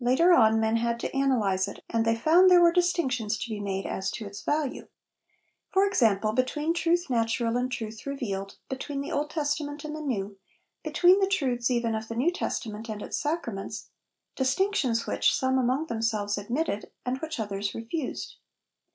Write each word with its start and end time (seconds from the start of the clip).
Later 0.00 0.32
on, 0.32 0.60
men 0.60 0.76
had 0.76 0.98
to 1.00 1.14
analyse 1.14 1.68
it, 1.68 1.84
and 1.90 2.06
they 2.06 2.16
found 2.16 2.48
there 2.50 2.62
were 2.62 2.72
distinctions 2.72 3.36
to 3.36 3.50
be 3.50 3.60
made 3.60 3.84
as 3.84 4.10
to 4.12 4.24
its 4.24 4.40
value: 4.40 4.88
for 5.70 5.86
example, 5.86 6.32
between 6.32 6.72
truth 6.72 7.10
natural 7.10 7.58
and 7.58 7.70
truth 7.70 8.06
revealed, 8.06 8.56
between 8.70 9.02
the 9.02 9.12
Old 9.12 9.28
Testament 9.28 9.84
and 9.84 9.94
the 9.94 10.00
New, 10.00 10.38
between 10.82 11.20
the 11.20 11.26
truths 11.28 11.70
even 11.70 11.94
of 11.94 12.08
the 12.08 12.16
New 12.16 12.32
Testament 12.32 12.88
and 12.88 13.02
its 13.02 13.18
sacraments 13.18 13.90
distinctions 14.36 15.06
which 15.06 15.34
some 15.34 15.58
among 15.58 15.88
themselves 15.88 16.38
admitted, 16.38 16.90
and 17.04 17.18
which 17.18 17.38
others 17.38 17.74
refused. 17.74 18.36